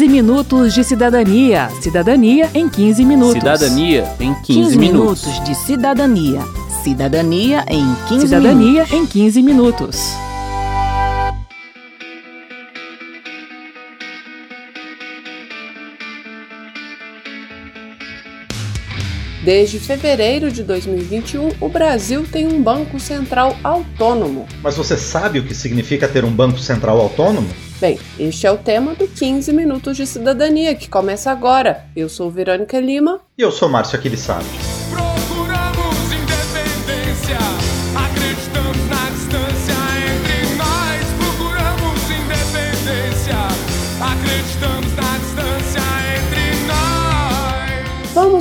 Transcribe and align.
15 0.00 0.08
minutos 0.08 0.72
de 0.72 0.82
cidadania. 0.82 1.68
Cidadania 1.82 2.48
em 2.54 2.66
15 2.70 3.04
minutos. 3.04 3.34
Cidadania 3.34 4.16
em 4.18 4.32
15, 4.32 4.44
15 4.46 4.78
minutos. 4.78 5.26
minutos 5.26 5.44
de 5.44 5.54
cidadania. 5.54 6.40
Cidadania 6.82 7.66
em 7.68 7.94
15 8.08 8.26
Cidadania 8.26 8.84
minutos. 8.84 8.92
em 8.94 9.06
15 9.06 9.42
minutos. 9.42 10.00
Desde 19.44 19.78
fevereiro 19.78 20.50
de 20.50 20.62
2021, 20.62 21.50
o 21.60 21.68
Brasil 21.68 22.24
tem 22.24 22.46
um 22.46 22.62
Banco 22.62 22.98
Central 22.98 23.54
autônomo. 23.62 24.48
Mas 24.62 24.78
você 24.78 24.96
sabe 24.96 25.40
o 25.40 25.44
que 25.44 25.54
significa 25.54 26.08
ter 26.08 26.24
um 26.24 26.30
Banco 26.30 26.58
Central 26.58 26.98
autônomo? 26.98 27.69
Bem, 27.80 27.98
este 28.18 28.46
é 28.46 28.52
o 28.52 28.58
tema 28.58 28.94
do 28.94 29.08
15 29.08 29.54
Minutos 29.54 29.96
de 29.96 30.06
Cidadania, 30.06 30.74
que 30.74 30.86
começa 30.86 31.30
agora. 31.30 31.86
Eu 31.96 32.10
sou 32.10 32.30
Verônica 32.30 32.78
Lima. 32.78 33.20
E 33.38 33.40
eu 33.40 33.50
sou 33.50 33.70
Márcio 33.70 33.98
Aquilissardi. 33.98 34.69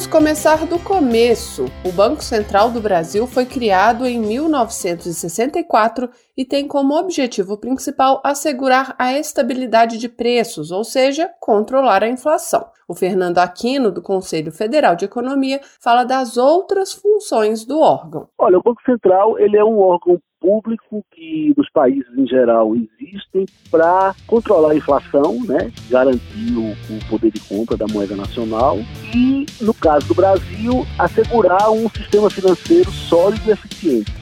Começar 0.10 0.66
do 0.66 0.80
começo. 0.80 1.66
O 1.86 1.92
Banco 1.92 2.24
Central 2.24 2.72
do 2.72 2.82
Brasil 2.82 3.28
foi 3.28 3.46
criado 3.46 4.08
em 4.08 4.20
1964 4.20 6.10
e 6.36 6.44
tem 6.44 6.68
como 6.68 6.98
objetivo 6.98 7.56
principal 7.58 8.20
assegurar 8.24 8.96
a 8.98 9.14
estabilidade 9.14 10.00
de 10.00 10.10
preços, 10.10 10.72
ou 10.72 10.84
seja, 10.84 11.30
controlar 11.40 12.04
a 12.04 12.10
inflação. 12.10 12.66
O 12.88 12.96
Fernando 12.96 13.38
Aquino, 13.38 13.92
do 13.92 14.02
Conselho 14.02 14.52
Federal 14.52 14.96
de 14.96 15.06
Economia, 15.06 15.62
fala 15.80 16.04
das 16.04 16.38
outras 16.38 16.92
funções 16.92 17.64
do 17.64 17.80
órgão. 17.80 18.28
Olha, 18.36 18.58
o 18.58 18.64
Banco 18.64 18.82
Central 18.84 19.38
ele 19.38 19.58
é 19.58 19.64
um 19.64 19.78
órgão 19.78 20.20
público 20.40 21.06
que 21.12 21.54
nos 21.56 21.70
países 21.70 22.08
em 22.18 22.28
geral 22.28 22.74
existem 22.76 23.46
para 23.70 24.16
controlar 24.26 24.72
a 24.72 24.76
inflação, 24.76 25.44
né, 25.46 25.72
garantir 25.90 26.54
o, 26.56 26.72
o, 26.72 27.10
poder 27.10 27.32
de 27.32 27.40
compra 27.42 27.78
da 27.78 27.88
moeda 27.88 28.16
nacional 28.16 28.80
e, 29.14 29.46
no 29.62 29.74
caso 29.74 30.08
do 30.08 30.16
Brasil, 30.16 30.86
assegurar 30.98 31.72
um 31.72 31.90
sistema 31.90 32.30
financeiro 32.30 32.92
sólido 32.92 33.48
e 33.48 33.52
eficiente. 33.52 34.14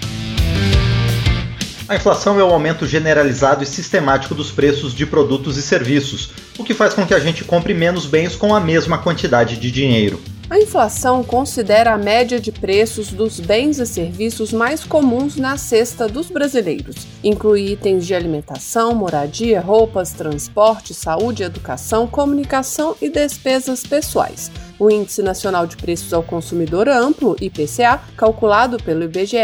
A 1.90 1.96
inflação 1.96 2.38
é 2.38 2.44
o 2.44 2.52
aumento 2.52 2.86
generalizado 2.86 3.64
e 3.64 3.66
sistemático 3.66 4.36
dos 4.36 4.52
preços 4.52 4.94
de 4.94 5.06
produtos 5.06 5.56
e 5.56 5.62
serviços, 5.62 6.34
o 6.58 6.64
que 6.64 6.74
faz 6.74 6.94
com 6.94 7.06
que 7.06 7.14
a 7.14 7.20
gente 7.20 7.46
compre 7.46 7.74
menos 7.74 8.06
bens 8.06 8.36
com 8.36 8.54
a 8.54 8.60
mesma 8.60 8.98
quantidade 8.98 9.56
de 9.56 9.72
dinheiro. 9.72 10.20
A 10.50 10.58
inflação 10.58 11.26
considera 11.26 11.94
a 11.94 11.98
média 11.98 12.40
de 12.40 12.54
preços 12.54 13.12
dos 13.12 13.38
bens 13.38 13.80
e 13.80 13.86
serviços 13.86 14.54
mais 14.54 14.82
comuns 14.82 15.36
na 15.36 15.58
cesta 15.58 16.08
dos 16.08 16.30
brasileiros. 16.30 17.06
Inclui 17.22 17.74
itens 17.74 18.06
de 18.06 18.16
alimentação, 18.16 18.96
moradia, 18.96 19.60
roupas, 19.60 20.14
transporte, 20.14 20.94
saúde, 20.94 21.44
educação, 21.44 22.08
comunicação 22.08 22.96
e 23.02 23.10
despesas 23.10 23.84
pessoais. 23.84 24.50
O 24.80 24.92
Índice 24.92 25.24
Nacional 25.24 25.66
de 25.66 25.76
Preços 25.76 26.14
ao 26.14 26.22
Consumidor 26.22 26.88
Amplo, 26.88 27.36
IPCA, 27.42 28.00
calculado 28.16 28.78
pelo 28.78 29.06
IBGE, 29.06 29.38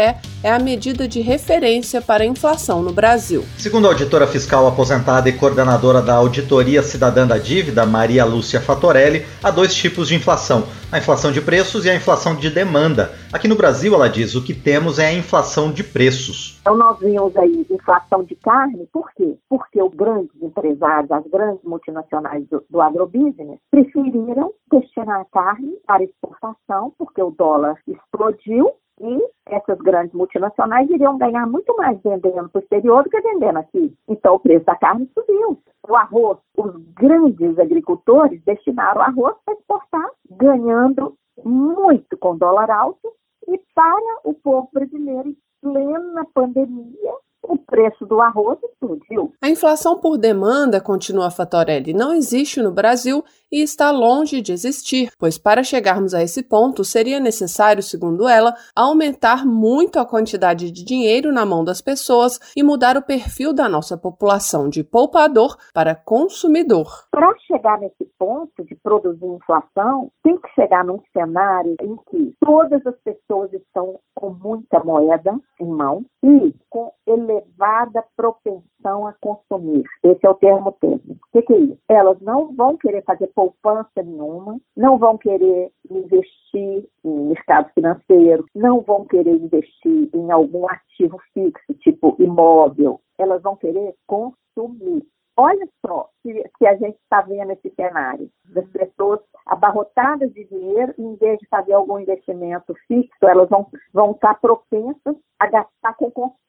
é 0.44 0.52
a 0.52 0.60
medida 0.60 1.08
de 1.08 1.20
referência 1.20 2.00
para 2.00 2.22
a 2.22 2.26
inflação 2.26 2.80
no 2.82 2.92
Brasil. 2.92 3.44
Segundo 3.58 3.86
a 3.86 3.88
auditora 3.88 4.28
fiscal 4.28 4.64
aposentada 4.68 5.28
e 5.28 5.32
coordenadora 5.32 6.00
da 6.00 6.14
Auditoria 6.14 6.84
Cidadã 6.84 7.26
da 7.26 7.36
Dívida, 7.36 7.84
Maria 7.84 8.24
Lúcia 8.24 8.60
Fatorelli, 8.60 9.26
há 9.42 9.50
dois 9.50 9.74
tipos 9.74 10.06
de 10.06 10.14
inflação: 10.14 10.68
a 10.92 10.98
inflação 10.98 11.32
de 11.32 11.40
preços 11.40 11.84
e 11.84 11.90
a 11.90 11.96
inflação 11.96 12.36
de 12.36 12.48
demanda. 12.48 13.12
Aqui 13.32 13.48
no 13.48 13.56
Brasil, 13.56 13.92
ela 13.92 14.08
diz, 14.08 14.36
o 14.36 14.44
que 14.44 14.54
temos 14.54 15.00
é 15.00 15.06
a 15.06 15.12
inflação 15.12 15.72
de 15.72 15.82
preços. 15.82 16.60
Então 16.60 16.76
nós 16.76 16.98
vimos 17.00 17.36
aí 17.36 17.66
inflação 17.68 18.22
de 18.22 18.34
carne, 18.36 18.88
por 18.92 19.10
quê? 19.12 19.36
Porque 19.48 19.82
os 19.82 19.92
grandes 19.94 20.30
empresários, 20.40 21.10
as 21.10 21.24
grandes 21.30 21.62
multinacionais 21.64 22.44
do, 22.48 22.64
do 22.70 22.80
agrobusiness, 22.80 23.58
preferiram 23.70 24.52
destinar 24.70 25.23
carne 25.24 25.76
para 25.86 26.04
exportação, 26.04 26.92
porque 26.98 27.22
o 27.22 27.30
dólar 27.30 27.78
explodiu 27.86 28.72
e 29.00 29.28
essas 29.46 29.78
grandes 29.78 30.14
multinacionais 30.14 30.88
iriam 30.88 31.18
ganhar 31.18 31.46
muito 31.46 31.76
mais 31.76 32.00
vendendo 32.02 32.48
para 32.48 32.58
o 32.58 32.62
exterior 32.62 33.02
do 33.02 33.10
que 33.10 33.20
vendendo 33.20 33.58
aqui. 33.58 33.92
Então 34.08 34.34
o 34.34 34.40
preço 34.40 34.64
da 34.64 34.76
carne 34.76 35.10
subiu. 35.12 35.58
O 35.88 35.96
arroz, 35.96 36.38
os 36.56 36.74
grandes 36.94 37.58
agricultores 37.58 38.42
destinaram 38.44 39.00
o 39.00 39.04
arroz 39.04 39.36
para 39.44 39.54
exportar, 39.54 40.10
ganhando 40.30 41.14
muito 41.44 42.16
com 42.16 42.36
dólar 42.36 42.70
alto 42.70 43.12
e 43.48 43.60
para 43.74 44.20
o 44.24 44.32
povo 44.34 44.68
brasileiro 44.72 45.28
em 45.28 45.36
plena 45.60 46.24
pandemia, 46.32 47.14
o 47.42 47.58
preço 47.58 48.06
do 48.06 48.20
arroz 48.20 48.58
explodiu. 48.62 49.32
A 49.42 49.48
inflação 49.48 49.98
por 49.98 50.16
demanda, 50.16 50.80
continua 50.80 51.30
Fatorelli, 51.30 51.92
não 51.92 52.14
existe 52.14 52.62
no 52.62 52.72
Brasil 52.72 53.22
e 53.54 53.62
está 53.62 53.92
longe 53.92 54.42
de 54.42 54.52
existir, 54.52 55.12
pois 55.16 55.38
para 55.38 55.62
chegarmos 55.62 56.12
a 56.12 56.20
esse 56.20 56.42
ponto 56.42 56.82
seria 56.82 57.20
necessário, 57.20 57.84
segundo 57.84 58.28
ela, 58.28 58.52
aumentar 58.74 59.46
muito 59.46 60.00
a 60.00 60.04
quantidade 60.04 60.72
de 60.72 60.84
dinheiro 60.84 61.32
na 61.32 61.46
mão 61.46 61.62
das 61.62 61.80
pessoas 61.80 62.40
e 62.56 62.64
mudar 62.64 62.96
o 62.96 63.02
perfil 63.02 63.54
da 63.54 63.68
nossa 63.68 63.96
população 63.96 64.68
de 64.68 64.82
poupador 64.82 65.56
para 65.72 65.94
consumidor. 65.94 67.06
Para 67.12 67.32
chegar 67.46 67.78
nesse 67.78 68.04
ponto 68.18 68.64
de 68.64 68.74
produzir 68.74 69.24
inflação, 69.24 70.10
tem 70.24 70.36
que 70.36 70.48
chegar 70.56 70.84
num 70.84 71.00
cenário 71.12 71.76
em 71.80 71.96
que 72.10 72.34
todas 72.44 72.84
as 72.84 72.96
pessoas 73.04 73.52
estão 73.52 74.00
com 74.16 74.30
muita 74.30 74.82
moeda 74.82 75.38
em 75.60 75.66
mão 75.66 76.04
e 76.24 76.52
com 76.68 76.90
elevada 77.06 78.02
propensão 78.16 78.64
a 78.84 79.12
consumir. 79.20 79.84
Esse 80.02 80.26
é 80.26 80.30
o 80.30 80.34
termo 80.34 80.72
técnico. 80.72 81.26
O 81.26 81.32
que, 81.32 81.42
que 81.42 81.52
é 81.52 81.58
isso? 81.58 81.78
Elas 81.88 82.20
não 82.20 82.54
vão 82.54 82.76
querer 82.76 83.02
fazer 83.04 83.28
poupança 83.28 84.02
nenhuma, 84.02 84.60
não 84.76 84.98
vão 84.98 85.16
querer 85.16 85.70
investir 85.90 86.88
em 87.04 87.28
mercado 87.28 87.70
financeiro, 87.74 88.44
não 88.54 88.80
vão 88.80 89.04
querer 89.06 89.34
investir 89.34 90.10
em 90.14 90.30
algum 90.30 90.68
ativo 90.68 91.18
fixo, 91.32 91.74
tipo 91.80 92.16
imóvel. 92.18 93.00
Elas 93.18 93.42
vão 93.42 93.56
querer 93.56 93.94
consumir. 94.06 95.06
Olha 95.36 95.68
só 95.84 96.08
que, 96.22 96.44
que 96.58 96.66
a 96.66 96.76
gente 96.76 96.96
está 97.02 97.20
vendo 97.22 97.50
esse 97.50 97.68
cenário 97.74 98.30
das 98.44 98.68
pessoas 98.68 99.18
abarrotadas 99.46 100.32
de 100.32 100.44
dinheiro, 100.44 100.94
em 100.96 101.16
vez 101.16 101.38
de 101.40 101.48
fazer 101.48 101.72
algum 101.72 101.98
investimento 101.98 102.72
fixo, 102.86 103.18
elas 103.22 103.48
vão, 103.48 103.66
vão 103.92 104.12
estar 104.12 104.40
propensas 104.40 105.16
a 105.40 105.46
gastar 105.48 105.93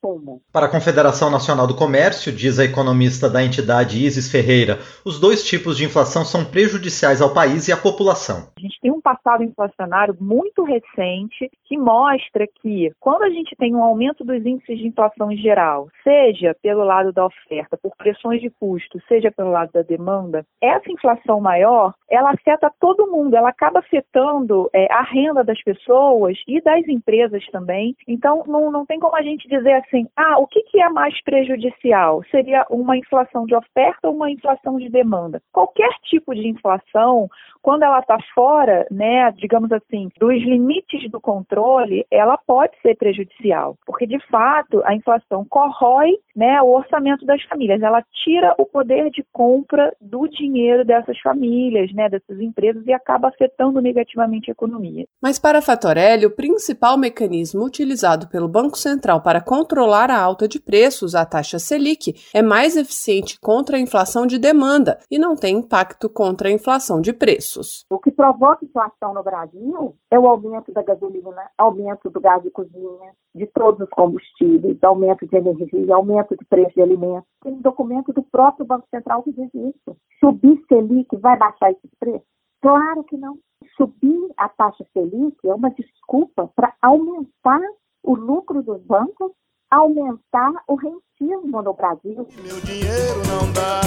com 0.05 0.15
consumo. 0.25 0.41
Para 0.51 0.67
a 0.67 0.69
Confederação 0.69 1.29
Nacional 1.31 1.67
do 1.67 1.75
Comércio, 1.75 2.31
diz 2.31 2.59
a 2.59 2.65
economista 2.65 3.29
da 3.29 3.43
entidade 3.43 4.03
Isis 4.05 4.31
Ferreira, 4.31 4.77
os 5.03 5.19
dois 5.19 5.43
tipos 5.43 5.77
de 5.77 5.85
inflação 5.85 6.23
são 6.23 6.45
prejudiciais 6.45 7.21
ao 7.21 7.33
país 7.33 7.67
e 7.67 7.73
à 7.73 7.77
população. 7.77 8.49
A 8.57 8.61
gente 8.61 8.79
tem 8.79 8.91
um 8.91 9.01
passado 9.01 9.43
inflacionário 9.43 10.15
muito 10.19 10.63
recente 10.63 11.49
que 11.65 11.77
mostra 11.77 12.45
que 12.61 12.91
quando 12.99 13.23
a 13.23 13.29
gente 13.29 13.55
tem 13.55 13.75
um 13.75 13.83
aumento 13.83 14.23
dos 14.23 14.45
índices 14.45 14.77
de 14.77 14.87
inflação 14.87 15.31
em 15.31 15.37
geral, 15.37 15.87
seja 16.03 16.55
pelo 16.61 16.83
lado 16.83 17.11
da 17.11 17.25
oferta, 17.25 17.77
por 17.77 17.95
pressões 17.97 18.41
de 18.41 18.49
custo, 18.49 19.01
seja 19.07 19.31
pelo 19.31 19.51
lado 19.51 19.71
da 19.73 19.81
demanda, 19.81 20.45
essa 20.61 20.91
inflação 20.91 21.39
maior, 21.41 21.93
ela 22.09 22.31
afeta 22.31 22.71
todo 22.79 23.07
mundo, 23.07 23.35
ela 23.35 23.49
acaba 23.49 23.79
afetando 23.79 24.69
é, 24.73 24.91
a 24.91 25.01
renda 25.01 25.43
das 25.43 25.61
pessoas 25.63 26.37
e 26.47 26.61
das 26.61 26.87
empresas 26.87 27.43
também. 27.51 27.95
Então, 28.07 28.43
não, 28.47 28.71
não 28.71 28.85
tem 28.85 28.99
como 28.99 29.15
a 29.15 29.21
gente 29.21 29.47
dizer 29.47 29.73
assim, 29.73 29.94
ah, 30.15 30.37
o 30.39 30.47
que, 30.47 30.61
que 30.63 30.81
é 30.81 30.89
mais 30.89 31.13
prejudicial? 31.23 32.23
Seria 32.31 32.65
uma 32.69 32.97
inflação 32.97 33.45
de 33.45 33.55
oferta 33.55 34.07
ou 34.07 34.15
uma 34.15 34.29
inflação 34.29 34.77
de 34.77 34.89
demanda? 34.89 35.41
Qualquer 35.51 35.89
tipo 36.03 36.33
de 36.33 36.47
inflação, 36.47 37.29
quando 37.61 37.83
ela 37.83 37.99
está 37.99 38.17
fora, 38.33 38.85
né, 38.91 39.31
digamos 39.37 39.71
assim, 39.71 40.09
dos 40.19 40.35
limites 40.43 41.09
do 41.09 41.21
controle, 41.21 42.05
ela 42.11 42.37
pode 42.37 42.73
ser 42.81 42.95
prejudicial, 42.95 43.77
porque 43.85 44.05
de 44.05 44.19
fato 44.27 44.81
a 44.85 44.93
inflação 44.95 45.45
corrói, 45.49 46.11
né, 46.35 46.61
o 46.61 46.75
orçamento 46.75 47.25
das 47.25 47.41
famílias, 47.43 47.81
ela 47.81 48.03
tira 48.23 48.53
o 48.57 48.65
poder 48.65 49.09
de 49.09 49.23
compra 49.31 49.95
do 50.01 50.27
dinheiro 50.27 50.83
dessas 50.83 51.19
famílias, 51.19 51.93
né, 51.93 52.09
dessas 52.09 52.39
empresas 52.39 52.85
e 52.85 52.93
acaba 52.93 53.29
afetando 53.29 53.81
negativamente 53.81 54.49
a 54.49 54.53
economia. 54.53 55.05
Mas 55.21 55.39
para 55.39 55.61
Fatorelli, 55.61 56.25
o 56.25 56.35
principal 56.35 56.97
mecanismo 56.97 57.63
utilizado 57.63 58.27
pelo 58.27 58.47
Banco 58.47 58.77
Central 58.77 59.21
para 59.21 59.41
controlar 59.41 59.84
controlar 59.85 60.09
a 60.09 60.19
alta 60.19 60.47
de 60.47 60.59
preços, 60.59 61.13
a 61.13 61.23
taxa 61.23 61.59
Selic 61.59 62.15
é 62.33 62.41
mais 62.41 62.75
eficiente 62.75 63.39
contra 63.39 63.77
a 63.77 63.79
inflação 63.79 64.25
de 64.25 64.39
demanda 64.39 64.97
e 65.11 65.19
não 65.19 65.35
tem 65.35 65.57
impacto 65.57 66.09
contra 66.09 66.49
a 66.49 66.51
inflação 66.51 66.99
de 66.99 67.13
preços. 67.13 67.85
O 67.91 67.99
que 67.99 68.09
provoca 68.09 68.65
inflação 68.65 69.13
no 69.13 69.21
Brasil 69.21 69.95
é 70.09 70.17
o 70.17 70.27
aumento 70.27 70.71
da 70.73 70.81
gasolina, 70.81 71.51
aumento 71.55 72.09
do 72.09 72.19
gás 72.19 72.41
de 72.41 72.49
cozinha, 72.49 73.11
de 73.35 73.45
todos 73.53 73.79
os 73.81 73.89
combustíveis, 73.91 74.83
aumento 74.83 75.27
de 75.27 75.37
energia, 75.37 75.93
aumento 75.93 76.35
de 76.35 76.45
preço 76.45 76.73
de 76.73 76.81
alimentos. 76.81 77.29
Tem 77.43 77.53
um 77.53 77.61
documento 77.61 78.11
do 78.11 78.23
próprio 78.23 78.65
Banco 78.65 78.87
Central 78.89 79.21
que 79.21 79.33
diz 79.33 79.53
isso. 79.53 79.95
Subir 80.19 80.59
Selic 80.67 81.15
vai 81.17 81.37
baixar 81.37 81.69
esses 81.69 81.91
preços? 81.99 82.25
Claro 82.59 83.03
que 83.03 83.17
não. 83.17 83.37
Subir 83.77 84.31
a 84.35 84.49
taxa 84.49 84.83
Selic 84.93 85.37
é 85.45 85.53
uma 85.53 85.69
desculpa 85.69 86.49
para 86.55 86.73
aumentar 86.81 87.61
o 88.05 88.15
lucro 88.15 88.61
dos 88.61 88.81
bancos, 88.83 89.31
aumentar 89.75 90.51
o 90.67 90.75
rentismo 90.75 91.61
no 91.61 91.73
Brasil. 91.73 92.27
Meu 92.43 92.59
dinheiro 92.61 93.21
não 93.27 93.51
dá, 93.51 93.81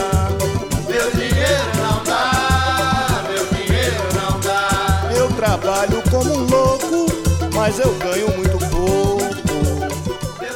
meu 0.87 1.11
dinheiro 1.13 1.69
não 1.77 2.05
dá, 2.05 3.25
meu 3.29 3.47
dinheiro 3.47 4.03
não 4.15 4.41
dá. 4.41 5.11
Eu 5.17 5.29
trabalho 5.37 6.03
como 6.11 6.31
um 6.31 6.47
louco, 6.47 7.07
mas 7.55 7.79
eu 7.79 7.93
ganho 7.99 8.29
muito. 8.37 8.58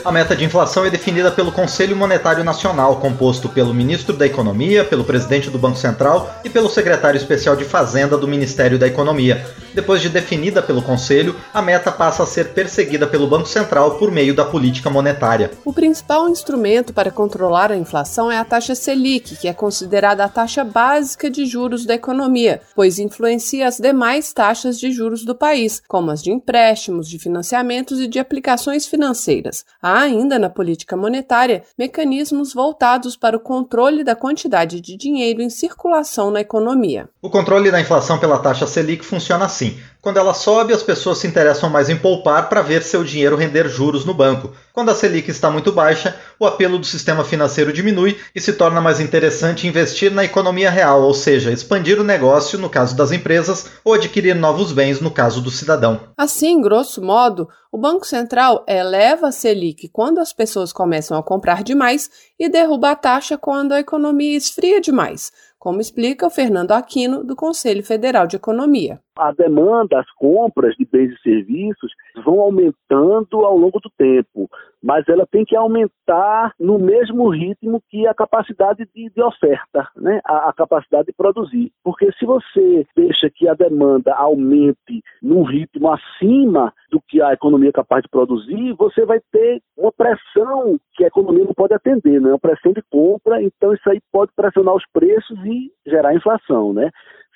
A 0.05 0.11
meta 0.11 0.35
de 0.35 0.45
inflação 0.45 0.85
é 0.85 0.91
definida 0.91 1.31
pelo 1.31 1.53
Conselho 1.53 1.95
Monetário 1.95 2.43
Nacional, 2.43 2.97
composto 2.97 3.49
pelo 3.49 3.73
ministro 3.73 4.17
da 4.17 4.27
Economia, 4.27 4.85
pelo 4.85 5.05
presidente 5.05 5.49
do 5.49 5.61
Banco 5.61 5.79
Central 5.79 6.41
e 6.45 6.51
pelo 6.51 6.69
secretário 6.69 7.17
especial 7.17 7.55
de 7.55 7.65
Fazenda 7.65 8.19
do 8.19 8.27
Ministério 8.27 8.81
da 8.81 8.89
Economia. 8.89 9.47
Depois 9.73 10.03
de 10.03 10.09
definida 10.09 10.61
pelo 10.61 10.83
Conselho, 10.83 11.37
a 11.55 11.63
meta 11.63 11.93
passa 11.93 12.25
a 12.25 12.27
ser 12.27 12.49
perseguida 12.49 13.07
pelo 13.07 13.29
Banco 13.29 13.49
Central 13.49 13.93
por 13.93 14.11
meio 14.11 14.35
da 14.35 14.45
política 14.45 14.91
monetária. 14.91 15.53
O 15.65 15.73
principal 15.73 16.29
instrumento 16.29 16.93
para 16.93 17.13
controlar 17.13 17.71
a 17.71 17.77
inflação 17.77 18.31
é 18.31 18.39
a 18.39 18.45
taxa 18.45 18.75
Selic, 18.75 19.37
que 19.37 19.47
é 19.47 19.53
considerada 19.53 20.25
a 20.25 20.29
taxa 20.29 20.65
básica 20.65 21.31
de 21.31 21.47
juros 21.47 21.87
da 21.87 21.95
economia, 21.95 22.61
pois 22.75 22.99
influencia 22.99 23.69
as 23.69 23.79
demais 23.79 24.33
taxas 24.33 24.81
de 24.81 24.91
juros 24.91 25.25
do 25.25 25.35
país, 25.35 25.81
como 25.87 26.11
as 26.11 26.23
de 26.23 26.33
empréstimos, 26.33 27.09
de 27.09 27.21
financiamentos 27.21 28.01
e 28.01 28.09
de 28.09 28.19
aplicações 28.19 28.87
financeiras. 28.87 29.65
A 29.81 29.92
Há 29.95 30.05
ainda 30.05 30.39
na 30.39 30.49
política 30.49 30.97
monetária 30.97 31.65
mecanismos 31.79 32.55
voltados 32.55 33.15
para 33.15 33.37
o 33.37 33.41
controle 33.41 34.03
da 34.03 34.17
quantidade 34.17 34.81
de 34.81 34.97
dinheiro 34.97 35.43
em 35.43 35.51
circulação 35.51 36.31
na 36.31 36.41
economia. 36.41 37.11
O 37.21 37.29
controle 37.29 37.71
da 37.71 37.79
inflação 37.79 38.19
pela 38.19 38.39
taxa 38.39 38.67
Selic 38.67 39.05
funciona 39.05 39.45
assim. 39.45 39.79
Quando 40.03 40.17
ela 40.17 40.35
sobe, 40.35 40.73
as 40.73 40.83
pessoas 40.83 41.19
se 41.19 41.29
interessam 41.29 41.71
mais 41.71 41.89
em 41.89 41.97
poupar 41.97 42.49
para 42.49 42.61
ver 42.61 42.83
seu 42.83 43.05
dinheiro 43.05 43.37
render 43.37 43.69
juros 43.69 44.05
no 44.05 44.13
banco. 44.13 44.51
Quando 44.73 44.91
a 44.91 44.97
Selic 44.97 45.31
está 45.31 45.49
muito 45.49 45.71
baixa, 45.71 46.17
o 46.41 46.45
apelo 46.45 46.77
do 46.77 46.85
sistema 46.85 47.23
financeiro 47.23 47.73
diminui 47.73 48.19
e 48.35 48.41
se 48.41 48.55
torna 48.55 48.81
mais 48.81 48.99
interessante 48.99 49.69
investir 49.69 50.11
na 50.11 50.25
economia 50.25 50.71
real, 50.71 51.03
ou 51.03 51.15
seja, 51.15 51.53
expandir 51.53 52.01
o 52.01 52.05
negócio 52.05 52.59
no 52.59 52.69
caso 52.69 52.97
das 52.97 53.13
empresas 53.13 53.71
ou 53.85 53.95
adquirir 53.95 54.35
novos 54.35 54.73
bens 54.73 55.01
no 55.01 55.09
caso 55.09 55.41
do 55.41 55.53
cidadão. 55.53 56.01
Assim, 56.17 56.61
grosso 56.61 57.01
modo, 57.01 57.49
o 57.71 57.79
Banco 57.79 58.05
Central 58.05 58.65
eleva 58.67 59.29
a 59.29 59.33
Selic 59.33 59.89
quando 59.93 60.19
as 60.19 60.33
pessoas 60.33 60.73
começam 60.73 61.17
a 61.17 61.23
comprar 61.23 61.63
demais 61.63 62.11
e 62.37 62.49
derruba 62.49 62.91
a 62.91 62.97
taxa 62.97 63.39
quando 63.39 63.71
a 63.71 63.79
economia 63.79 64.37
esfria 64.37 64.81
demais 64.81 65.31
como 65.63 65.81
explica 65.81 66.27
o 66.27 66.31
Fernando 66.31 66.73
Aquino, 66.73 67.23
do 67.23 67.37
Conselho 67.37 67.85
Federal 67.85 68.27
de 68.27 68.35
Economia. 68.35 69.01
A 69.17 69.31
demanda, 69.33 70.01
as 70.01 70.11
compras 70.13 70.75
de 70.77 70.87
bens 70.87 71.13
e 71.13 71.23
serviços 71.23 71.93
vão 72.25 72.41
aumentando 72.41 73.45
ao 73.45 73.57
longo 73.57 73.79
do 73.81 73.91
tempo, 73.97 74.49
mas 74.83 75.07
ela 75.09 75.27
tem 75.27 75.45
que 75.45 75.55
aumentar 75.55 76.55
no 76.59 76.79
mesmo 76.79 77.29
ritmo 77.29 77.83
que 77.89 78.07
a 78.07 78.15
capacidade 78.15 78.89
de, 78.95 79.11
de 79.11 79.23
oferta, 79.23 79.89
né? 79.97 80.21
A, 80.25 80.49
a, 80.49 80.53
capacidade 80.53 81.07
de 81.07 81.13
produzir. 81.13 81.71
Porque 81.85 82.11
se 82.13 82.25
você 82.25 82.87
deixa 82.97 83.31
que 83.31 83.49
a 83.49 83.55
demanda 83.55 84.15
aumente 84.15 85.03
num 85.23 85.43
ritmo 85.43 85.91
acima 85.91 86.73
do 86.91 87.01
que 87.01 87.23
a 87.23 87.33
economia 87.33 87.69
é 87.69 87.73
capaz 87.73 88.03
de 88.03 88.09
produzir, 88.09 88.73
você 88.75 89.05
vai 89.05 89.21
ter 89.31 89.63
uma 89.77 89.93
pressão 89.93 90.79
que 90.95 91.05
a 91.05 91.09
economia 91.09 91.45
não 91.45 91.55
pode 91.55 91.75
atender, 91.75 92.21
né? 92.21 92.31
uma 92.31 92.39
pressão 92.39 92.73
de 92.73 92.83
compra, 92.91 93.43
então 93.43 93.73
isso 93.73 93.89
aí 93.89 94.01
pode 94.11 94.33
pressionar 94.35 94.75
os 94.75 94.85
preços 94.93 95.39
e 95.45 95.71
gerar 95.87 96.15
inflação. 96.15 96.73
Né? 96.73 96.91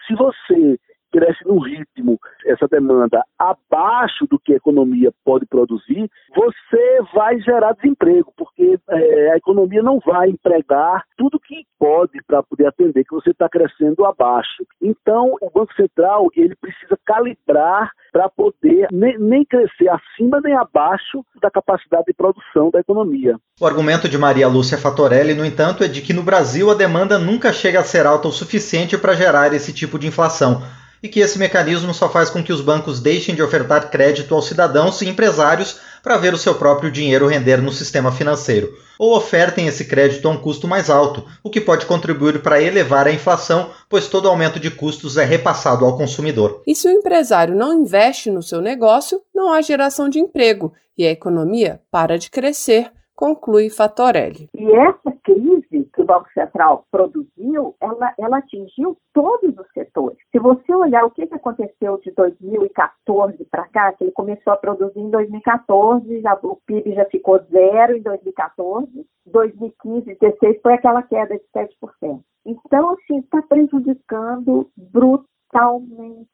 Se 0.07 0.15
você 0.15 0.79
cresce 1.17 1.47
num 1.47 1.59
ritmo, 1.59 2.21
essa 2.45 2.69
demanda 2.69 3.25
abaixo 3.39 4.27
do 4.31 4.39
que 4.39 4.53
a 4.53 4.57
economia 4.57 5.11
pode 5.25 5.47
produzir, 5.47 6.11
você 6.35 7.01
vai 7.15 7.41
gerar 7.41 7.73
desemprego, 7.73 8.31
porque 8.37 8.79
é, 8.91 9.33
a 9.33 9.37
economia 9.39 9.83
não 9.83 9.99
vai 10.05 10.29
empregar 10.29 11.05
tudo 11.17 11.41
que 11.41 11.65
pode 11.79 12.23
para 12.27 12.43
poder 12.43 12.67
atender, 12.67 13.05
que 13.05 13.15
você 13.15 13.31
está 13.31 13.49
crescendo 13.49 14.05
abaixo. 14.05 14.63
Então, 14.83 15.35
o 15.41 15.51
Banco 15.51 15.75
Central 15.75 16.29
ele 16.37 16.55
precisa 16.57 16.99
calibrar 17.07 17.91
para 18.13 18.29
poder 18.29 18.89
nem, 18.93 19.19
nem 19.19 19.45
crescer 19.45 19.89
acima 19.89 20.41
nem 20.43 20.55
abaixo 20.55 21.25
da 21.41 21.51
capacidade 21.51 22.05
de 22.07 22.15
produção 22.15 22.71
da 22.71 22.81
economia. 22.81 23.39
O 23.59 23.67
argumento 23.67 24.07
de 24.07 24.19
Maria 24.19 24.49
Lúcia 24.49 24.77
Fatorelli, 24.77 25.35
no 25.35 25.47
entanto, 25.47 25.83
é 25.83 25.89
de 25.89 26.03
que 26.03 26.13
no 26.13 26.23
Brasil 26.23 26.71
a 26.71 26.75
demanda 26.75 27.19
nunca 27.19 27.55
chega 27.55 27.81
a 27.81 27.85
ser 27.85 28.05
alta 28.05 28.29
o 28.29 28.33
suficiente 28.33 28.99
para 28.99 29.15
gerar 29.15 29.55
esse 29.55 29.73
tipo 29.73 29.99
de 29.99 30.07
inflação 30.07 30.61
e 31.07 31.09
que 31.09 31.21
esse 31.21 31.39
mecanismo 31.39 31.95
só 31.95 32.09
faz 32.09 32.29
com 32.29 32.43
que 32.43 32.53
os 32.53 32.61
bancos 32.61 32.99
deixem 32.99 33.33
de 33.33 33.41
ofertar 33.41 33.91
crédito 33.91 34.35
aos 34.35 34.49
cidadãos 34.49 35.01
e 35.01 35.09
empresários 35.09 35.79
para 36.03 36.17
ver 36.17 36.35
o 36.35 36.39
seu 36.39 36.57
próprio 36.57 36.91
dinheiro 36.91 37.29
render 37.29 37.59
no 37.59 37.71
sistema 37.71 38.11
financeiro, 38.11 38.77
ou 38.99 39.17
ofertem 39.17 39.69
esse 39.69 39.85
crédito 39.85 40.27
a 40.27 40.33
um 40.33 40.37
custo 40.37 40.67
mais 40.67 40.91
alto, 40.91 41.25
o 41.45 41.51
que 41.51 41.61
pode 41.61 41.87
contribuir 41.87 42.43
para 42.43 42.61
elevar 42.61 43.07
a 43.07 43.13
inflação, 43.13 43.71
pois 43.89 44.09
todo 44.09 44.29
aumento 44.29 44.59
de 44.59 44.69
custos 44.69 45.17
é 45.17 45.25
repassado 45.25 45.85
ao 45.85 45.97
consumidor. 45.97 46.61
E 46.67 46.75
se 46.75 46.89
o 46.89 46.91
empresário 46.91 47.55
não 47.55 47.73
investe 47.73 48.29
no 48.29 48.43
seu 48.43 48.61
negócio, 48.61 49.23
não 49.33 49.53
há 49.53 49.63
geração 49.63 50.09
de 50.09 50.19
emprego 50.19 50.73
e 50.99 51.07
a 51.07 51.11
economia 51.13 51.81
para 51.89 52.19
de 52.19 52.31
crescer, 52.31 52.91
conclui 53.17 53.71
Fatorelli. 53.71 54.49
E 54.55 54.73
essa 54.73 55.11
crise 55.25 55.89
que 55.93 56.03
o 56.03 56.05
Banco 56.05 56.31
Central 56.33 56.85
produziu, 56.91 57.75
ela, 57.81 58.15
ela 58.19 58.39
atingiu 58.39 58.97
todos 59.13 59.57
os 59.59 59.67
setores. 59.73 60.19
Se 60.31 60.39
você 60.39 60.75
olhar 60.75 61.05
o 61.05 61.11
que, 61.11 61.23
aconteceu 61.23 61.99
de 61.99 62.13
2014 62.13 63.45
para 63.51 63.67
cá, 63.69 63.93
que 63.93 64.05
ele 64.05 64.13
começou 64.13 64.53
a 64.53 64.57
produzir 64.57 65.01
em 65.01 65.11
2014, 65.11 66.21
já, 66.21 66.39
o 66.43 66.57
PIB 66.67 66.95
já 66.95 67.05
ficou 67.07 67.41
zero 67.51 67.97
em 67.97 68.03
2014, 68.03 69.07
2015, 69.27 70.17
2016 70.21 70.61
foi 70.63 70.75
aquela 70.75 71.03
queda 71.03 71.37
de 71.37 71.45
7%. 71.55 72.21
Então, 72.45 72.91
assim, 72.91 73.19
está 73.19 73.43
prejudicando 73.43 74.71
brutalmente 74.77 76.27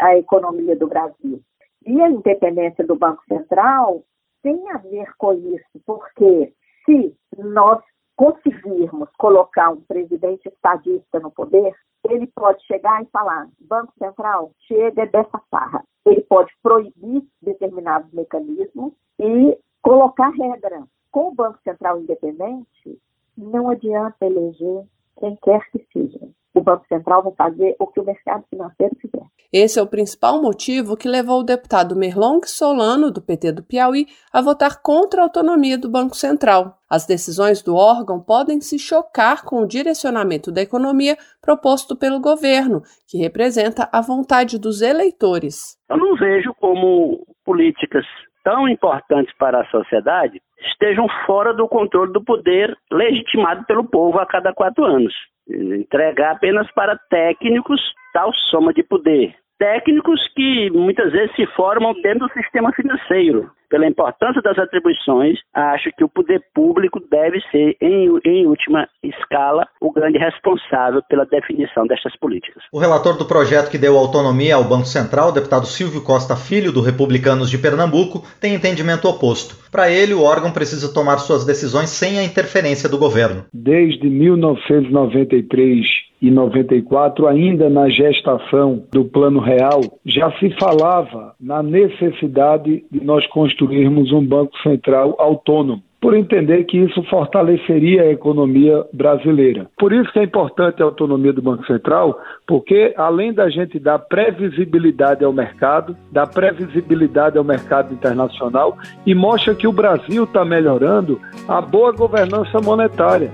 a 0.00 0.16
economia 0.16 0.76
do 0.76 0.86
Brasil. 0.88 1.40
E 1.84 2.00
a 2.00 2.10
independência 2.10 2.86
do 2.86 2.96
Banco 2.96 3.22
Central 3.26 4.02
tem 4.42 4.70
a 4.70 4.78
ver 4.78 5.12
com 5.18 5.32
isso, 5.32 5.80
porque 5.86 6.52
se 6.84 7.16
nós 7.38 7.82
conseguirmos 8.16 9.08
colocar 9.18 9.70
um 9.70 9.80
presidente 9.82 10.48
estadista 10.48 11.20
no 11.20 11.30
poder, 11.30 11.74
ele 12.08 12.26
pode 12.34 12.64
chegar 12.66 13.02
e 13.02 13.06
falar: 13.06 13.48
Banco 13.60 13.92
Central, 13.98 14.52
chega 14.66 15.06
dessa 15.06 15.38
farra. 15.50 15.84
Ele 16.06 16.22
pode 16.22 16.52
proibir 16.62 17.22
determinados 17.42 18.10
mecanismos 18.12 18.92
e 19.18 19.58
colocar 19.82 20.30
regra. 20.30 20.84
Com 21.10 21.28
o 21.28 21.34
Banco 21.34 21.58
Central 21.64 22.00
independente, 22.00 22.98
não 23.36 23.68
adianta 23.68 24.24
eleger 24.24 24.84
quem 25.18 25.36
quer 25.42 25.68
que 25.70 25.84
seja 25.92 26.30
o 26.54 26.60
Banco 26.62 26.86
Central 26.88 27.22
vai 27.22 27.32
fazer 27.34 27.76
o 27.78 27.86
que 27.86 28.00
o 28.00 28.04
mercado 28.04 28.44
financeiro 28.48 28.96
fizer. 28.96 29.24
Esse 29.52 29.80
é 29.80 29.82
o 29.82 29.86
principal 29.86 30.40
motivo 30.40 30.96
que 30.96 31.08
levou 31.08 31.40
o 31.40 31.44
deputado 31.44 31.96
Merlong 31.96 32.40
Solano, 32.46 33.10
do 33.10 33.20
PT 33.20 33.50
do 33.50 33.64
Piauí, 33.64 34.06
a 34.32 34.40
votar 34.40 34.80
contra 34.80 35.20
a 35.20 35.24
autonomia 35.24 35.76
do 35.76 35.90
Banco 35.90 36.14
Central. 36.14 36.78
As 36.88 37.04
decisões 37.04 37.60
do 37.60 37.74
órgão 37.74 38.20
podem 38.20 38.60
se 38.60 38.78
chocar 38.78 39.44
com 39.44 39.62
o 39.62 39.66
direcionamento 39.66 40.52
da 40.52 40.62
economia 40.62 41.16
proposto 41.42 41.96
pelo 41.96 42.20
governo, 42.20 42.82
que 43.08 43.18
representa 43.18 43.88
a 43.92 44.00
vontade 44.00 44.56
dos 44.56 44.82
eleitores. 44.82 45.76
Eu 45.90 45.96
não 45.96 46.14
vejo 46.14 46.54
como 46.60 47.26
políticas 47.44 48.06
tão 48.44 48.68
importantes 48.68 49.36
para 49.36 49.62
a 49.62 49.66
sociedade 49.66 50.40
estejam 50.60 51.06
fora 51.26 51.52
do 51.52 51.66
controle 51.66 52.12
do 52.12 52.22
poder 52.22 52.76
legitimado 52.92 53.64
pelo 53.64 53.82
povo 53.82 54.20
a 54.20 54.26
cada 54.26 54.52
quatro 54.52 54.84
anos 54.84 55.12
entregar 55.50 56.32
apenas 56.32 56.70
para 56.72 56.98
técnicos 57.08 57.80
tal 58.12 58.32
soma 58.50 58.72
de 58.72 58.82
poder. 58.82 59.34
Técnicos 59.58 60.26
que 60.34 60.70
muitas 60.70 61.12
vezes 61.12 61.34
se 61.36 61.46
formam 61.48 61.92
dentro 62.02 62.26
do 62.26 62.32
sistema 62.32 62.72
financeiro. 62.72 63.50
Pela 63.70 63.86
importância 63.86 64.42
das 64.42 64.58
atribuições, 64.58 65.38
acho 65.54 65.90
que 65.96 66.04
o 66.04 66.08
poder 66.08 66.42
público 66.52 67.00
deve 67.10 67.40
ser, 67.50 67.76
em, 67.80 68.10
em 68.24 68.46
última 68.46 68.86
escala, 69.02 69.66
o 69.80 69.90
grande 69.92 70.18
responsável 70.18 71.00
pela 71.08 71.24
definição 71.24 71.86
destas 71.86 72.14
políticas. 72.16 72.64
O 72.72 72.80
relator 72.80 73.16
do 73.16 73.24
projeto 73.24 73.70
que 73.70 73.78
deu 73.78 73.96
autonomia 73.96 74.56
ao 74.56 74.64
Banco 74.64 74.86
Central, 74.86 75.28
o 75.28 75.32
deputado 75.32 75.66
Silvio 75.66 76.02
Costa 76.02 76.34
Filho, 76.34 76.72
do 76.72 76.82
Republicanos 76.82 77.48
de 77.48 77.58
Pernambuco, 77.58 78.26
tem 78.40 78.54
entendimento 78.54 79.08
oposto. 79.08 79.54
Para 79.70 79.88
ele, 79.88 80.12
o 80.12 80.22
órgão 80.22 80.50
precisa 80.50 80.92
tomar 80.92 81.18
suas 81.18 81.46
decisões 81.46 81.90
sem 81.90 82.18
a 82.18 82.24
interferência 82.24 82.88
do 82.88 82.98
governo. 82.98 83.44
Desde 83.54 84.08
1993 84.08 86.10
e 86.20 86.30
94, 86.30 87.26
ainda 87.26 87.70
na 87.70 87.88
gestação 87.88 88.84
do 88.92 89.04
Plano 89.04 89.40
Real, 89.40 89.80
já 90.04 90.30
se 90.38 90.50
falava 90.58 91.34
na 91.40 91.62
necessidade 91.62 92.84
de 92.90 93.02
nós 93.02 93.26
construirmos 93.28 93.59
um 93.64 94.26
Banco 94.26 94.56
Central 94.62 95.14
autônomo 95.18 95.82
por 96.00 96.14
entender 96.14 96.64
que 96.64 96.78
isso 96.78 97.02
fortaleceria 97.04 98.02
a 98.02 98.10
economia 98.10 98.84
brasileira. 98.92 99.66
Por 99.78 99.92
isso 99.92 100.10
que 100.12 100.18
é 100.18 100.24
importante 100.24 100.82
a 100.82 100.86
autonomia 100.86 101.32
do 101.32 101.42
Banco 101.42 101.66
Central, 101.66 102.18
porque 102.46 102.94
além 102.96 103.32
da 103.34 103.50
gente 103.50 103.78
dar 103.78 103.98
previsibilidade 103.98 105.22
ao 105.24 105.32
mercado, 105.32 105.94
dar 106.10 106.26
previsibilidade 106.26 107.36
ao 107.36 107.44
mercado 107.44 107.92
internacional 107.92 108.78
e 109.04 109.14
mostra 109.14 109.54
que 109.54 109.68
o 109.68 109.72
Brasil 109.72 110.24
está 110.24 110.44
melhorando 110.44 111.20
a 111.46 111.60
boa 111.60 111.92
governança 111.92 112.60
monetária. 112.60 113.30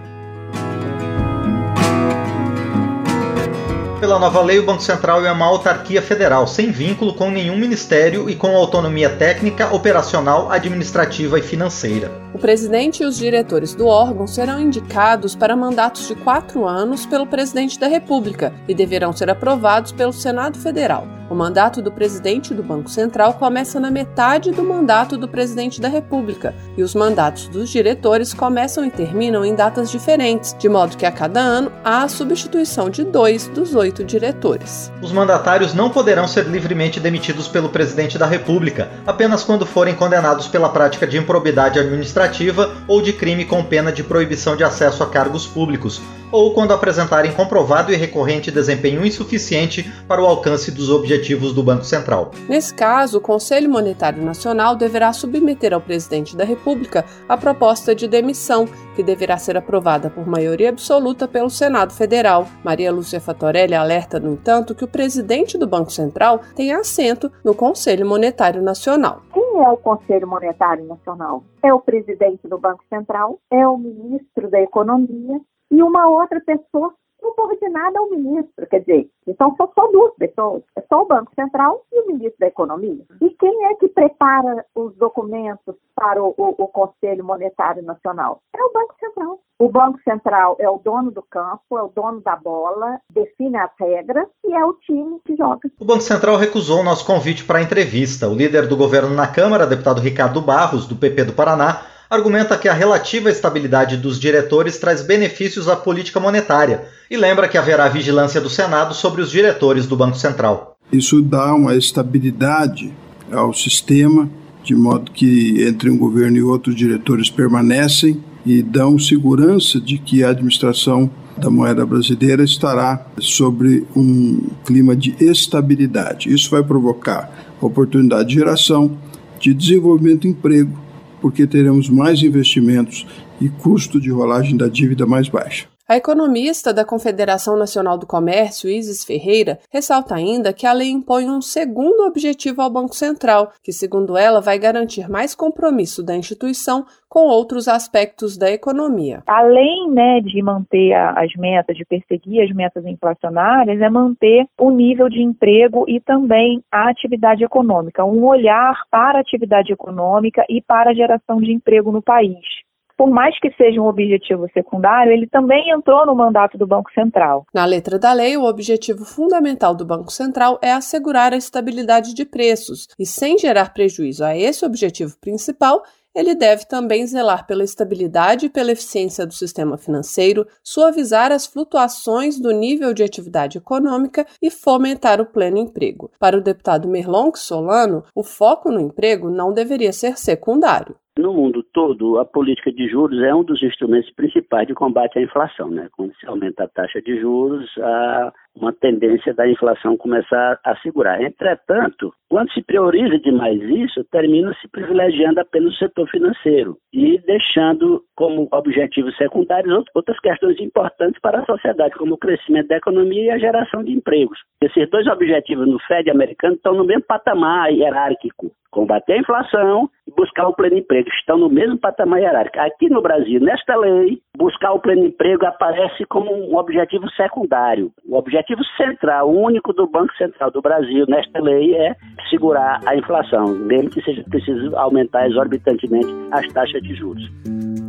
Pela 4.07 4.21
nova 4.21 4.41
lei, 4.41 4.61
o 4.61 4.65
Banco 4.65 4.85
Central 4.85 5.27
é 5.27 5.33
uma 5.33 5.47
autarquia 5.47 6.01
federal, 6.01 6.47
sem 6.47 6.71
vínculo 6.71 7.13
com 7.13 7.29
nenhum 7.29 7.57
ministério 7.57 8.31
e 8.31 8.37
com 8.37 8.57
autonomia 8.57 9.11
técnica, 9.11 9.75
operacional, 9.75 10.49
administrativa 10.49 11.41
e 11.41 11.43
financeira. 11.43 12.13
O 12.33 12.39
presidente 12.39 13.03
e 13.03 13.05
os 13.05 13.17
diretores 13.17 13.75
do 13.75 13.89
órgão 13.89 14.25
serão 14.29 14.61
indicados 14.61 15.35
para 15.35 15.57
mandatos 15.57 16.07
de 16.07 16.15
quatro 16.15 16.69
anos 16.69 17.05
pelo 17.05 17.27
presidente 17.27 17.81
da 17.81 17.89
República 17.89 18.55
e 18.69 18.75
deverão 18.77 19.13
ser 19.13 19.29
aprovados 19.29 19.91
pelo 19.91 20.13
Senado 20.13 20.57
Federal. 20.57 21.05
O 21.29 21.35
mandato 21.35 21.83
do 21.83 21.91
presidente 21.91 22.55
do 22.55 22.63
Banco 22.63 22.89
Central 22.89 23.35
começa 23.35 23.81
na 23.81 23.91
metade 23.91 24.53
do 24.53 24.63
mandato 24.63 25.19
do 25.19 25.27
presidente 25.27 25.81
da 25.81 25.89
República, 25.89 26.55
e 26.77 26.85
os 26.85 26.95
mandatos 26.95 27.49
dos 27.49 27.69
diretores 27.69 28.33
começam 28.33 28.85
e 28.85 28.91
terminam 28.91 29.45
em 29.45 29.53
datas 29.53 29.91
diferentes, 29.91 30.55
de 30.57 30.69
modo 30.69 30.97
que 30.97 31.05
a 31.05 31.11
cada 31.11 31.41
ano 31.41 31.73
há 31.85 32.05
a 32.05 32.09
substituição 32.09 32.89
de 32.89 33.03
dois 33.03 33.49
dos 33.49 33.75
oito 33.75 34.05
diretores. 34.05 34.93
Os 35.03 35.11
mandatários 35.11 35.75
não 35.75 35.91
poderão 35.91 36.29
ser 36.29 36.45
livremente 36.45 37.01
demitidos 37.01 37.49
pelo 37.49 37.71
presidente 37.71 38.17
da 38.17 38.27
República, 38.27 38.89
apenas 39.05 39.43
quando 39.43 39.67
forem 39.67 39.97
condenados 39.97 40.47
pela 40.47 40.69
prática 40.69 41.09
de 41.09 41.19
improbidade 41.19 41.81
administrativa 41.81 42.71
ou 42.87 43.03
de 43.03 43.13
crime 43.13 43.45
com 43.45 43.65
pena 43.65 43.91
de 43.91 44.05
proibição 44.05 44.57
de 44.57 44.63
acesso 44.63 45.03
a 45.03 45.09
cargos 45.09 45.45
públicos, 45.45 46.01
ou 46.31 46.55
quando 46.55 46.73
apresentarem 46.73 47.33
comprovado 47.33 47.93
e 47.93 47.97
recorrente 47.97 48.51
desempenho 48.51 49.05
insuficiente 49.05 49.91
para 50.07 50.23
o 50.23 50.27
alcance 50.27 50.71
dos 50.71 50.89
objetivos 50.89 51.16
do 51.55 51.63
Banco 51.63 51.85
Central. 51.85 52.31
Nesse 52.49 52.75
caso, 52.75 53.19
o 53.19 53.21
Conselho 53.21 53.71
Monetário 53.71 54.23
Nacional 54.23 54.77
deverá 54.77 55.13
submeter 55.13 55.73
ao 55.73 55.81
presidente 55.81 56.37
da 56.37 56.45
República 56.45 57.05
a 57.29 57.37
proposta 57.37 57.95
de 57.95 58.07
demissão, 58.07 58.67
que 58.95 59.03
deverá 59.03 59.39
ser 59.39 59.57
aprovada 59.57 60.11
por 60.11 60.27
maioria 60.27 60.69
absoluta 60.69 61.27
pelo 61.27 61.49
Senado 61.49 61.93
Federal. 61.93 62.47
Maria 62.63 62.93
Lúcia 62.93 63.21
Fatorelli 63.21 63.75
alerta, 63.75 64.21
no 64.21 64.33
entanto, 64.33 64.75
que 64.75 64.85
o 64.85 64.89
presidente 64.89 65.57
do 65.57 65.67
Banco 65.67 65.91
Central 65.91 66.41
tem 66.55 66.73
assento 66.73 67.31
no 67.45 67.55
Conselho 67.55 68.07
Monetário 68.07 68.63
Nacional. 68.63 69.23
Quem 69.33 69.65
é 69.65 69.69
o 69.69 69.77
Conselho 69.77 70.29
Monetário 70.29 70.85
Nacional? 70.87 71.43
É 71.63 71.73
o 71.73 71.81
presidente 71.81 72.47
do 72.47 72.59
Banco 72.59 72.85
Central, 72.89 73.39
é 73.51 73.67
o 73.67 73.77
ministro 73.77 74.51
da 74.51 74.61
Economia 74.61 75.41
e 75.71 75.83
uma 75.83 76.09
outra 76.09 76.41
pessoa 76.41 76.93
subordinada 77.27 77.99
ao 77.99 78.11
ministro. 78.11 78.67
Quer 78.69 78.81
dizer, 78.81 79.11
então 79.27 79.55
são 79.57 79.71
só 79.75 79.91
duas 79.91 80.15
pessoas. 80.15 80.63
É 80.77 80.83
só 80.83 81.03
o 81.03 81.07
Banco 81.07 81.33
Central 81.35 81.85
e 81.93 82.01
o 82.01 82.07
ministro 82.07 82.39
da 82.39 82.47
Economia. 82.47 83.05
E 83.21 83.31
quem 83.31 83.65
é 83.67 83.75
que 83.75 83.89
prepara 83.89 84.65
os 84.75 84.95
documentos 84.97 85.75
para 85.95 86.23
o, 86.23 86.35
o, 86.37 86.55
o 86.59 86.69
Conselho 86.69 87.25
Monetário 87.25 87.83
Nacional? 87.83 88.41
É 88.55 88.63
o 88.63 88.73
Banco 88.73 88.95
Central. 89.01 89.41
O 89.59 89.71
Banco 89.71 89.99
Central 90.03 90.57
é 90.61 90.69
o 90.69 90.79
dono 90.79 91.11
do 91.11 91.23
campo, 91.23 91.79
é 91.79 91.83
o 91.83 91.89
dono 91.89 92.21
da 92.21 92.37
bola, 92.37 93.01
define 93.11 93.57
as 93.57 93.71
regras 93.81 94.27
e 94.45 94.53
é 94.53 94.65
o 94.65 94.75
time 94.75 95.19
que 95.25 95.35
joga. 95.35 95.71
O 95.81 95.85
Banco 95.85 96.03
Central 96.03 96.37
recusou 96.37 96.81
o 96.81 96.85
nosso 96.85 97.07
convite 97.07 97.43
para 97.43 97.59
a 97.59 97.63
entrevista. 97.63 98.29
O 98.29 98.35
líder 98.35 98.69
do 98.69 98.77
governo 98.77 99.15
na 99.15 99.27
Câmara, 99.27 99.67
deputado 99.67 100.01
Ricardo 100.01 100.43
Barros, 100.43 100.87
do 100.87 100.95
PP 100.95 101.25
do 101.25 101.33
Paraná, 101.33 101.81
argumenta 102.09 102.57
que 102.57 102.69
a 102.69 102.73
relativa 102.73 103.31
estabilidade 103.31 103.97
dos 103.97 104.19
diretores 104.19 104.79
traz 104.79 105.03
benefícios 105.03 105.69
à 105.69 105.77
política 105.77 106.21
monetária 106.21 106.85
e 107.11 107.17
lembra 107.17 107.49
que 107.49 107.59
haverá 107.59 107.89
vigilância 107.89 108.41
do 108.41 108.49
Senado 108.49 108.95
sobre 108.95 109.23
os 109.23 109.31
diretores 109.31 109.87
do 109.87 109.97
Banco 109.97 110.17
Central. 110.17 110.77
Isso 110.93 111.21
dá 111.21 111.55
uma 111.55 111.75
estabilidade 111.75 112.93
ao 113.33 113.53
sistema, 113.53 114.29
de 114.63 114.75
modo 114.75 115.11
que 115.11 115.65
entre 115.67 115.91
um 115.91 115.99
governo 115.99 116.37
e 116.37 116.43
outro 116.43 116.71
os 116.71 116.79
diretores 116.79 117.29
permanecem 117.29 118.23
e 118.45 118.63
dão 118.63 118.99
segurança 118.99 119.81
de 119.81 119.99
que 119.99 120.23
a 120.23 120.31
administração 120.31 121.11
da 121.37 121.51
moeda 121.51 121.85
brasileira 121.85 122.45
estará 122.45 123.05
sobre 123.19 123.85
um 123.95 124.49
clima 124.65 124.97
de 124.97 125.15
estabilidade. 125.21 126.33
Isso 126.33 126.51
vai 126.51 126.63
provocar 126.63 127.31
oportunidade 127.61 128.29
de 128.29 128.35
geração, 128.35 128.97
de 129.39 129.53
desenvolvimento 129.53 130.27
e 130.27 130.31
emprego 130.31 130.86
porque 131.27 131.45
teremos 131.45 131.91
mais 131.91 132.23
investimentos 132.23 133.05
e 133.41 133.49
custo 133.49 134.01
de 134.01 134.13
rolagem 134.13 134.57
da 134.57 134.69
dívida 134.69 135.05
mais 135.05 135.29
baixa. 135.29 135.67
A 135.89 135.97
economista 135.97 136.75
da 136.75 136.85
Confederação 136.85 137.57
Nacional 137.57 137.97
do 137.97 138.09
Comércio, 138.09 138.69
Isis 138.69 139.05
Ferreira, 139.05 139.61
ressalta 139.71 140.17
ainda 140.17 140.53
que 140.53 140.67
a 140.67 140.73
lei 140.73 140.91
impõe 140.91 141.31
um 141.31 141.41
segundo 141.41 142.05
objetivo 142.05 142.61
ao 142.61 142.69
Banco 142.69 142.93
Central, 142.93 143.53
que, 143.63 143.73
segundo 143.73 144.17
ela, 144.17 144.41
vai 144.41 144.59
garantir 144.59 145.09
mais 145.09 145.33
compromisso 145.33 146.03
da 146.03 146.17
instituição 146.17 146.85
com 147.09 147.29
outros 147.29 147.69
aspectos 147.69 148.37
da 148.37 148.51
economia. 148.51 149.23
Além 149.29 149.89
né, 149.89 150.21
de 150.21 150.43
manter 150.43 150.93
as 150.93 151.33
metas, 151.37 151.77
de 151.77 151.85
perseguir 151.85 152.43
as 152.43 152.51
metas 152.51 152.85
inflacionárias, 152.85 153.81
é 153.81 153.89
manter 153.89 154.45
o 154.59 154.73
nível 154.73 155.09
de 155.09 155.23
emprego 155.23 155.85
e 155.87 156.01
também 156.01 156.65
a 156.69 156.91
atividade 156.91 157.45
econômica, 157.45 158.05
um 158.05 158.25
olhar 158.25 158.75
para 158.91 159.19
a 159.19 159.21
atividade 159.21 159.73
econômica 159.73 160.45
e 160.49 160.61
para 160.61 160.91
a 160.91 160.95
geração 160.95 161.41
de 161.41 161.53
emprego 161.53 161.93
no 161.93 162.03
país 162.03 162.66
por 162.97 163.11
mais 163.11 163.39
que 163.39 163.51
seja 163.53 163.81
um 163.81 163.87
objetivo 163.87 164.49
secundário, 164.53 165.13
ele 165.13 165.27
também 165.27 165.71
entrou 165.71 166.07
no 166.07 166.15
mandato 166.15 166.57
do 166.57 166.67
Banco 166.67 166.91
Central. 166.93 167.45
Na 167.53 167.65
letra 167.65 167.99
da 167.99 168.13
lei, 168.13 168.37
o 168.37 168.45
objetivo 168.45 169.05
fundamental 169.05 169.75
do 169.75 169.85
Banco 169.85 170.11
Central 170.11 170.59
é 170.63 170.73
assegurar 170.73 171.33
a 171.33 171.37
estabilidade 171.37 172.15
de 172.15 172.25
preços 172.25 172.89
e, 172.99 173.05
sem 173.05 173.39
gerar 173.39 173.73
prejuízo 173.73 174.25
a 174.25 174.37
esse 174.37 174.65
objetivo 174.65 175.17
principal, 175.21 175.83
ele 176.17 176.35
deve 176.35 176.65
também 176.65 177.07
zelar 177.07 177.47
pela 177.47 177.63
estabilidade 177.63 178.47
e 178.47 178.49
pela 178.49 178.73
eficiência 178.73 179.27
do 179.27 179.35
sistema 179.35 179.77
financeiro, 179.77 180.47
suavizar 180.65 181.31
as 181.31 181.45
flutuações 181.45 182.41
do 182.41 182.51
nível 182.53 182.95
de 182.95 183.03
atividade 183.03 183.59
econômica 183.59 184.27
e 184.41 184.51
fomentar 184.51 185.21
o 185.21 185.27
pleno 185.27 185.59
emprego. 185.59 186.11
Para 186.19 186.39
o 186.39 186.41
deputado 186.41 186.89
Merlon 186.89 187.31
Solano, 187.35 188.03
o 188.15 188.23
foco 188.23 188.71
no 188.71 188.81
emprego 188.81 189.29
não 189.29 189.53
deveria 189.53 189.93
ser 189.93 190.17
secundário. 190.17 190.97
No 191.19 191.33
mundo 191.33 191.63
todo, 191.73 192.19
a 192.19 192.27
política 192.27 192.71
de 192.71 192.87
juros 192.89 193.23
é 193.23 193.35
um 193.35 193.43
dos 193.43 193.63
instrumentos 193.63 194.11
principais 194.11 194.67
de 194.67 194.75
combate 194.75 195.19
à 195.19 195.23
inflação. 195.23 195.71
Né? 195.71 195.89
Quando 195.97 196.15
se 196.17 196.27
aumenta 196.27 196.65
a 196.65 196.69
taxa 196.69 197.01
de 197.01 197.19
juros, 197.19 197.67
há 197.79 198.33
uma 198.55 198.71
tendência 198.71 199.33
da 199.33 199.49
inflação 199.49 199.97
começar 199.97 200.61
a 200.63 200.77
segurar. 200.77 201.23
Entretanto, 201.23 202.13
quando 202.29 202.53
se 202.53 202.63
prioriza 202.63 203.19
demais 203.19 203.59
isso, 203.63 204.05
termina 204.13 204.55
se 204.61 204.69
privilegiando 204.69 205.41
apenas 205.41 205.73
o 205.73 205.79
setor 205.79 206.07
financeiro 206.11 206.77
e 206.93 207.19
deixando 207.21 208.03
como 208.15 208.47
objetivos 208.53 209.17
secundários 209.17 209.85
outras 209.95 210.21
questões 210.21 210.61
importantes 210.61 211.19
para 211.23 211.41
a 211.41 211.47
sociedade, 211.47 211.95
como 211.95 212.15
o 212.15 212.19
crescimento 212.19 212.69
da 212.69 212.77
economia 212.77 213.25
e 213.25 213.31
a 213.31 213.39
geração 213.39 213.83
de 213.83 213.93
empregos. 213.93 214.39
Esses 214.63 214.91
dois 214.91 215.07
objetivos 215.07 215.67
no 215.67 215.79
Fed 215.81 216.11
americano 216.11 216.57
estão 216.57 216.75
no 216.75 216.85
mesmo 216.85 217.05
patamar 217.05 217.73
hierárquico 217.73 218.53
combater 218.77 219.15
a 219.15 219.19
inflação 219.19 219.89
buscar 220.17 220.49
o 220.49 220.55
pleno 220.55 220.79
emprego. 220.79 221.09
Estão 221.11 221.39
no 221.39 221.49
mesmo 221.49 221.79
patamar 221.79 222.21
hierárquico. 222.21 222.65
Aqui 222.65 222.89
no 222.89 223.03
Brasil, 223.03 223.41
nesta 223.41 223.77
lei, 223.77 224.19
buscar 224.37 224.73
o 224.73 224.81
pleno 224.81 225.07
emprego 225.07 225.47
aparece 225.47 226.05
como 226.07 226.33
um 226.33 226.57
objetivo 226.57 227.09
secundário. 227.11 227.93
O 228.09 228.17
objetivo 228.17 228.63
central, 228.77 229.31
único 229.31 229.73
do 229.73 229.87
Banco 229.87 230.15
Central 230.17 230.51
do 230.51 230.63
Brasil 230.63 231.05
nesta 231.09 231.41
lei 231.41 231.75
é 231.75 231.95
segurar 232.31 232.81
a 232.87 232.97
inflação, 232.97 233.49
mesmo 233.49 233.91
que 233.91 234.03
seja 234.03 234.25
preciso 234.29 234.75
aumentar 234.77 235.29
exorbitantemente 235.29 236.09
as 236.33 236.47
taxas 236.53 236.83
de 236.83 236.95
juros. 236.95 237.31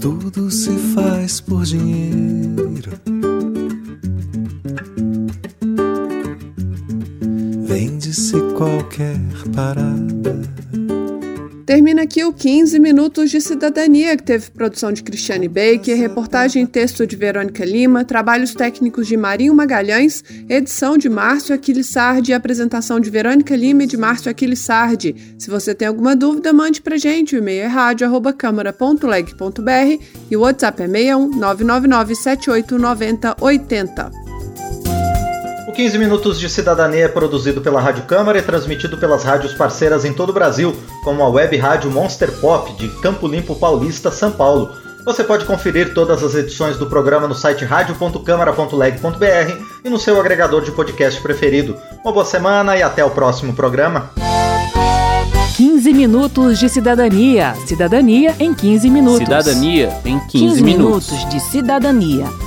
Tudo 0.02 0.50
se 0.52 0.78
faz 0.94 1.42
por 1.42 1.64
dinheiro. 1.64 2.92
Vende-se 7.68 8.38
qualquer 8.56 9.18
parada 9.56 10.87
Termina 11.68 12.02
aqui 12.04 12.24
o 12.24 12.32
15 12.32 12.80
Minutos 12.80 13.30
de 13.30 13.42
Cidadania, 13.42 14.16
que 14.16 14.24
teve 14.24 14.50
produção 14.52 14.94
de 14.94 15.04
Cristiane 15.04 15.50
Baker, 15.50 15.98
reportagem 15.98 16.64
e 16.64 16.68
texto 16.68 17.06
de 17.06 17.18
Verônica 17.18 17.66
Lima, 17.66 18.06
trabalhos 18.06 18.54
técnicos 18.54 19.06
de 19.06 19.18
Marinho 19.18 19.54
Magalhães, 19.54 20.24
edição 20.48 20.98
de 20.98 21.10
Márcio 21.10 21.54
Aquiles 21.54 21.88
Sardi 21.88 22.32
e 22.32 22.34
apresentação 22.34 23.02
de 23.02 23.10
Verônica 23.10 23.54
Lima 23.54 23.84
e 23.84 23.86
de 23.86 23.98
Márcio 23.98 24.32
Aquiles 24.32 24.60
Sardi. 24.60 25.14
Se 25.38 25.50
você 25.50 25.76
tem 25.76 25.90
alguma 25.90 26.16
dúvida, 26.16 26.54
mande 26.54 26.82
pra 26.82 26.96
gente. 26.96 27.36
O 27.36 27.40
e-mail 27.40 27.64
é 27.64 27.68
rádio.câmara.leg.br 27.68 30.04
e 30.32 30.38
o 30.38 30.40
WhatsApp 30.40 30.84
é 30.84 30.88
61 30.88 31.32
999 31.32 32.16
78 32.16 32.80
90 32.80 33.36
80. 33.42 34.27
15 35.72 35.98
Minutos 35.98 36.40
de 36.40 36.50
Cidadania 36.50 37.06
é 37.06 37.08
produzido 37.08 37.62
pela 37.62 37.82
Rádio 37.82 38.04
Câmara 38.04 38.40
e 38.40 38.42
transmitido 38.42 38.98
pelas 38.98 39.24
rádios 39.24 39.54
parceiras 39.54 40.06
em 40.06 40.14
todo 40.14 40.30
o 40.30 40.34
Brasil, 40.34 40.76
como 41.04 41.22
a 41.22 41.30
web 41.30 41.56
rádio 41.58 41.92
Monster 41.92 42.32
Pop 42.40 42.72
de 42.74 42.88
Campo 43.02 43.28
Limpo 43.28 43.56
Paulista, 43.56 44.10
São 44.10 44.32
Paulo. 44.32 44.76
Você 45.06 45.24
pode 45.24 45.46
conferir 45.46 45.94
todas 45.94 46.24
as 46.24 46.36
edições 46.36 46.78
do 46.78 46.88
programa 46.88 47.28
no 47.28 47.36
site 47.36 47.64
radio.câmara.leg.br 47.64 49.64
e 49.84 49.90
no 49.90 50.00
seu 50.00 50.20
agregador 50.20 50.64
de 50.64 50.72
podcast 50.72 51.22
preferido. 51.22 51.78
Uma 52.04 52.12
boa 52.12 52.26
semana 52.26 52.76
e 52.76 52.82
até 52.82 53.06
o 53.06 53.10
próximo 53.10 53.54
programa. 53.54 54.10
15 55.56 55.94
minutos 55.94 56.60
de 56.60 56.70
cidadania. 56.70 57.56
Cidadania 57.66 58.36
em 58.40 58.54
15 58.54 58.90
minutos. 58.90 59.20
Cidadania 59.20 59.90
em 60.06 60.20
15, 60.20 60.32
15 60.32 60.64
minutos. 60.64 61.12
minutos 61.12 61.30
de 61.30 61.40
cidadania. 61.40 62.47